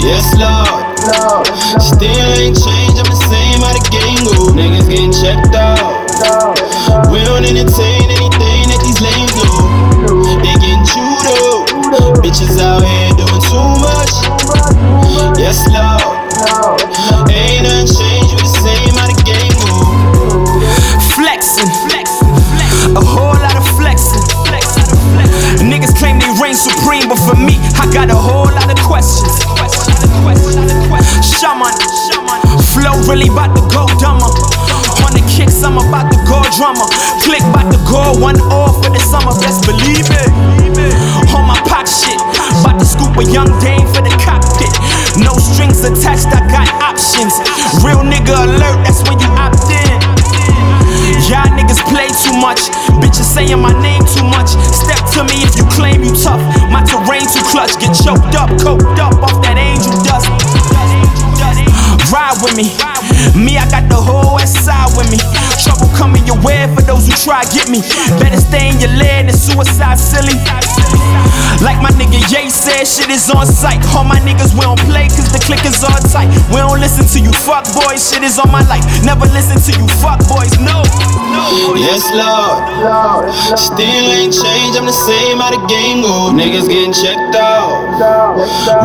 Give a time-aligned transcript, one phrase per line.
[0.00, 0.86] Yes, Lord.
[1.08, 1.82] Lord, Lord.
[1.82, 2.67] Stay in charge.
[6.18, 9.46] We don't entertain anything that these lames do.
[10.42, 12.18] They getting chewed up.
[12.18, 14.10] Bitches out here doing too much.
[15.38, 16.02] Yes, Lord.
[17.30, 19.78] Ain't nothing changed, we the same how the game go.
[21.14, 21.70] Flexing,
[22.98, 24.26] a whole lot of flexing.
[25.62, 29.38] Niggas claim they reign supreme, but for me, I got a whole lot of questions.
[31.38, 31.74] Shaman,
[32.74, 34.26] flow really about to go dumber.
[36.58, 36.90] Drummer.
[37.22, 40.30] Click about to go one off for the summer, best believe it.
[41.30, 42.18] On my pop shit,
[42.58, 44.74] about to scoop a young dame for the cockpit.
[45.22, 47.38] No strings attached, I got options.
[47.86, 49.98] Real nigga alert, that's when you opt in.
[51.30, 52.58] Y'all niggas play too much.
[52.98, 54.50] Bitches saying my name too much.
[54.74, 56.40] Step to me if you claim you tough.
[56.72, 57.78] My terrain too clutch.
[57.78, 59.17] Get choked up, coked up
[67.28, 67.84] try get me.
[68.16, 70.32] Better stay in your lane than suicide silly.
[71.60, 73.84] Like my nigga Ye said, shit is on sight.
[73.92, 76.30] All my niggas, we don't play cause the click is all tight.
[76.48, 78.84] We don't listen to you fuck boys, shit is on my life.
[79.04, 80.80] Never listen to you fuck boys, no.
[81.34, 81.76] no.
[81.76, 83.32] Yes, Lord.
[83.58, 86.32] Still ain't changed, I'm the same how the game go.
[86.32, 87.68] Niggas getting checked out.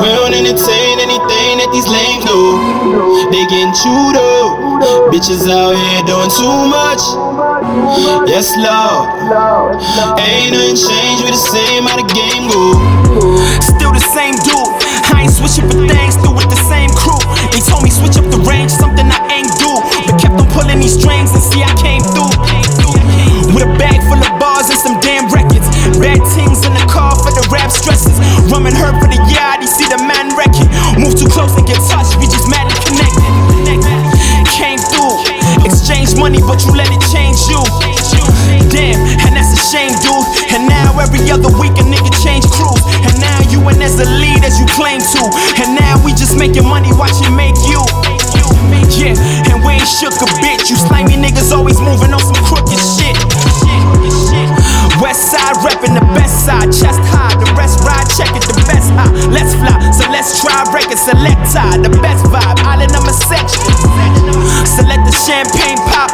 [0.00, 2.40] We don't entertain anything that these lames do.
[3.34, 4.70] They getting chewed up.
[5.12, 7.02] Bitches out here doing too much.
[8.30, 9.10] Yes, Lord.
[10.22, 12.78] Ain't nothing changed, we the same how the game go.
[13.58, 14.70] Still the same dude.
[15.10, 17.18] I ain't switching for things, still with the same crew.
[17.50, 19.74] They told me switch up the range, something I ain't do.
[20.06, 22.30] But kept on pulling these strings and see I came through.
[23.50, 25.66] With a bag full of bars and some damn records.
[25.98, 28.14] Bad things in the car for the rap stresses.
[28.46, 30.70] Rum and herb for the yard, you see the man wrecking.
[31.02, 33.26] Move too close and get touched, we just madly connected.
[34.54, 35.18] Came through,
[35.66, 37.58] exchange money, but you let it change you.
[38.70, 40.26] Damn, and that's a shame, dude.
[40.54, 42.82] And now every other week a nigga change crews.
[43.06, 45.22] And now you ain't as a lead as you claim to.
[45.62, 47.82] And now we just making money watching make you.
[49.00, 49.16] Yeah,
[49.48, 50.68] and we ain't shook a bitch.
[50.68, 53.16] You slimy niggas always moving on some crooked shit.
[55.00, 57.32] West side reppin' the best side, chest high.
[57.40, 59.08] The rest ride, check it, the best high.
[59.32, 61.80] Let's fly, so let's try record select tie.
[61.80, 63.64] The best vibe, island number section.
[64.68, 66.12] So let the champagne pop.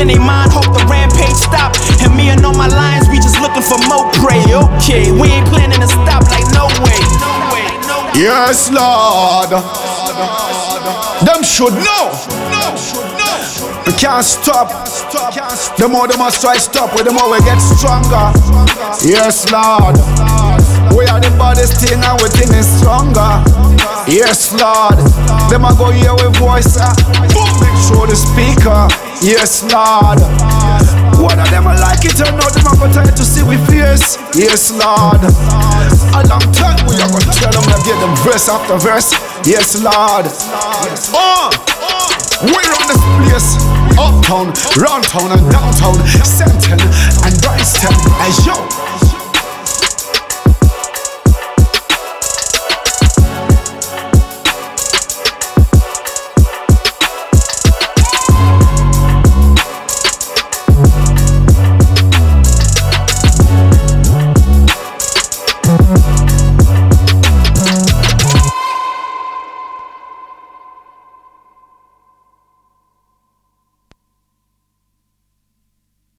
[0.00, 1.76] In their mind hope the rampage stop.
[2.00, 3.76] And me and all my lines, we just looking for
[4.16, 4.40] prey.
[4.48, 6.96] Okay, we ain't planning to stop like no way.
[8.16, 9.50] Yes, Lord.
[11.24, 12.16] Them should know.
[13.84, 14.68] We can't stop.
[15.76, 18.32] The more they must try stop, the more we get stronger.
[19.04, 19.96] Yes, Lord.
[20.96, 23.44] We are the baddest thing and we think is stronger.
[24.08, 24.96] Yes, Lord.
[25.52, 26.76] Them a go hear with voice.
[26.80, 26.94] Uh,
[29.20, 30.16] Yes, Lord.
[31.20, 33.60] One of them I like it or not, them a go try to see we
[33.68, 34.16] face.
[34.32, 35.20] Yes, Lord.
[35.20, 39.12] A long time we are gonna tell them, I give them verse after verse.
[39.44, 40.24] Yes, Lord.
[41.12, 41.52] Oh,
[42.48, 43.60] we run this place.
[44.00, 47.92] Uptown, round town and downtown, Sandton and Bryanston.
[48.24, 48.56] As yo,